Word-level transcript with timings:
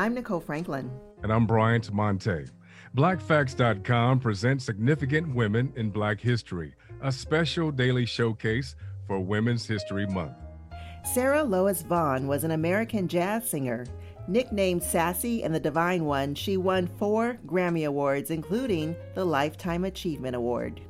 I'm 0.00 0.14
Nicole 0.14 0.40
Franklin. 0.40 0.90
And 1.22 1.30
I'm 1.30 1.46
Bryant 1.46 1.92
Monte. 1.92 2.46
BlackFacts.com 2.96 4.18
presents 4.20 4.64
Significant 4.64 5.34
Women 5.34 5.74
in 5.76 5.90
Black 5.90 6.18
History, 6.18 6.74
a 7.02 7.12
special 7.12 7.70
daily 7.70 8.06
showcase 8.06 8.76
for 9.06 9.20
Women's 9.20 9.66
History 9.66 10.06
Month. 10.06 10.38
Sarah 11.04 11.44
Lois 11.44 11.82
Vaughan 11.82 12.26
was 12.28 12.44
an 12.44 12.52
American 12.52 13.08
jazz 13.08 13.50
singer. 13.50 13.84
Nicknamed 14.26 14.82
Sassy 14.82 15.44
and 15.44 15.54
the 15.54 15.60
Divine 15.60 16.06
One, 16.06 16.34
she 16.34 16.56
won 16.56 16.86
four 16.86 17.38
Grammy 17.44 17.86
Awards, 17.86 18.30
including 18.30 18.96
the 19.14 19.26
Lifetime 19.26 19.84
Achievement 19.84 20.34
Award. 20.34 20.80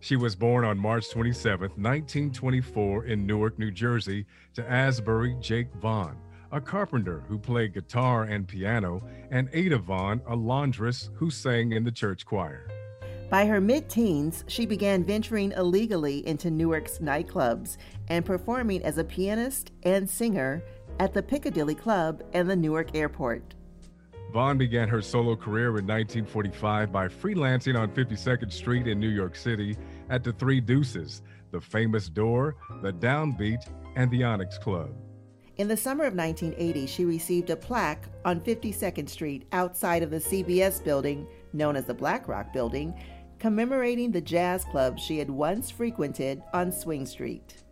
She 0.00 0.16
was 0.16 0.34
born 0.34 0.64
on 0.64 0.78
March 0.78 1.10
27, 1.10 1.68
1924, 1.68 3.04
in 3.04 3.26
Newark, 3.26 3.58
New 3.58 3.70
Jersey, 3.70 4.24
to 4.54 4.66
Asbury 4.66 5.36
Jake 5.38 5.68
Vaughan, 5.82 6.16
a 6.54 6.60
carpenter 6.60 7.24
who 7.28 7.36
played 7.36 7.74
guitar 7.74 8.22
and 8.22 8.46
piano, 8.46 9.02
and 9.32 9.48
Ada 9.52 9.76
Vaughan, 9.76 10.22
a 10.28 10.36
laundress 10.36 11.10
who 11.14 11.28
sang 11.28 11.72
in 11.72 11.82
the 11.82 11.90
church 11.90 12.24
choir. 12.24 12.68
By 13.28 13.44
her 13.46 13.60
mid 13.60 13.88
teens, 13.88 14.44
she 14.46 14.64
began 14.64 15.02
venturing 15.02 15.50
illegally 15.52 16.24
into 16.28 16.52
Newark's 16.52 16.98
nightclubs 16.98 17.76
and 18.06 18.24
performing 18.24 18.84
as 18.84 18.98
a 18.98 19.04
pianist 19.04 19.72
and 19.82 20.08
singer 20.08 20.62
at 21.00 21.12
the 21.12 21.24
Piccadilly 21.24 21.74
Club 21.74 22.22
and 22.32 22.48
the 22.48 22.54
Newark 22.54 22.94
Airport. 22.94 23.56
Vaughan 24.32 24.56
began 24.56 24.88
her 24.88 25.02
solo 25.02 25.34
career 25.34 25.68
in 25.78 25.86
1945 25.86 26.92
by 26.92 27.08
freelancing 27.08 27.76
on 27.76 27.90
52nd 27.90 28.52
Street 28.52 28.86
in 28.86 29.00
New 29.00 29.08
York 29.08 29.34
City 29.34 29.76
at 30.08 30.22
the 30.22 30.32
Three 30.32 30.60
Deuces, 30.60 31.22
the 31.50 31.60
famous 31.60 32.08
Door, 32.08 32.56
the 32.80 32.92
Downbeat, 32.92 33.68
and 33.96 34.08
the 34.12 34.22
Onyx 34.22 34.56
Club. 34.58 34.90
In 35.56 35.68
the 35.68 35.76
summer 35.76 36.04
of 36.04 36.14
1980, 36.14 36.86
she 36.86 37.04
received 37.04 37.48
a 37.50 37.56
plaque 37.56 38.08
on 38.24 38.40
52nd 38.40 39.08
Street 39.08 39.46
outside 39.52 40.02
of 40.02 40.10
the 40.10 40.18
CBS 40.18 40.82
building, 40.82 41.28
known 41.52 41.76
as 41.76 41.84
the 41.84 41.94
Black 41.94 42.26
Rock 42.26 42.52
Building, 42.52 42.92
commemorating 43.38 44.10
the 44.10 44.20
jazz 44.20 44.64
club 44.64 44.98
she 44.98 45.18
had 45.18 45.30
once 45.30 45.70
frequented 45.70 46.42
on 46.52 46.72
Swing 46.72 47.06
Street. 47.06 47.62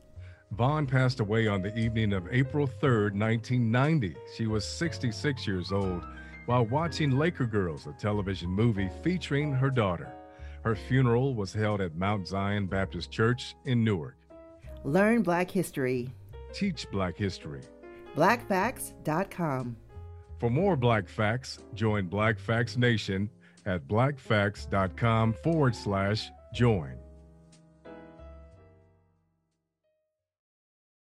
Vaughan 0.53 0.87
passed 0.87 1.19
away 1.19 1.49
on 1.49 1.61
the 1.61 1.77
evening 1.77 2.13
of 2.13 2.29
April 2.31 2.69
3, 2.69 3.11
1990. 3.19 4.15
She 4.37 4.47
was 4.47 4.65
66 4.65 5.45
years 5.45 5.73
old 5.73 6.05
while 6.47 6.67
watching 6.67 7.19
Laker 7.19 7.47
Girls, 7.47 7.89
a 7.89 7.93
television 7.93 8.49
movie 8.49 8.91
featuring 9.03 9.53
her 9.53 9.71
daughter. 9.71 10.13
Her 10.63 10.77
funeral 10.77 11.35
was 11.35 11.53
held 11.53 11.81
at 11.81 11.97
Mount 11.97 12.29
Zion 12.29 12.67
Baptist 12.67 13.11
Church 13.11 13.57
in 13.65 13.83
Newark. 13.83 14.17
Learn 14.85 15.23
Black 15.23 15.51
History. 15.51 16.13
Teach 16.53 16.89
Black 16.91 17.17
History. 17.17 17.63
BlackFacts.com. 18.17 19.77
For 20.39 20.51
more 20.51 20.77
Black 20.77 21.09
Facts, 21.09 21.61
join 21.75 22.07
Black 22.07 22.39
Facts 22.39 22.77
Nation 22.77 23.31
at 23.65 23.87
blackfacts.com 23.87 25.35
forward 25.35 25.77
slash 25.77 26.29
join. 26.53 27.02